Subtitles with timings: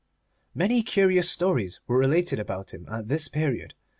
[0.55, 3.75] Many curious stories were related about him at this period.